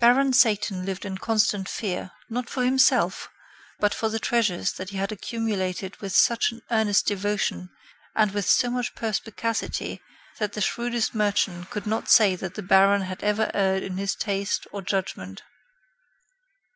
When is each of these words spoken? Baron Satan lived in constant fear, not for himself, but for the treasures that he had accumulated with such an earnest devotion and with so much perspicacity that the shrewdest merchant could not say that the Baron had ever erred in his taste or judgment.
Baron 0.00 0.32
Satan 0.32 0.84
lived 0.84 1.04
in 1.04 1.18
constant 1.18 1.68
fear, 1.68 2.10
not 2.28 2.50
for 2.50 2.64
himself, 2.64 3.28
but 3.78 3.94
for 3.94 4.08
the 4.08 4.18
treasures 4.18 4.72
that 4.72 4.90
he 4.90 4.96
had 4.96 5.12
accumulated 5.12 5.94
with 6.00 6.12
such 6.12 6.50
an 6.50 6.62
earnest 6.72 7.06
devotion 7.06 7.70
and 8.16 8.32
with 8.32 8.44
so 8.44 8.70
much 8.70 8.96
perspicacity 8.96 10.02
that 10.40 10.54
the 10.54 10.60
shrewdest 10.60 11.14
merchant 11.14 11.70
could 11.70 11.86
not 11.86 12.08
say 12.10 12.34
that 12.34 12.54
the 12.56 12.62
Baron 12.64 13.02
had 13.02 13.22
ever 13.22 13.52
erred 13.54 13.84
in 13.84 13.98
his 13.98 14.16
taste 14.16 14.66
or 14.72 14.82
judgment. 14.82 15.44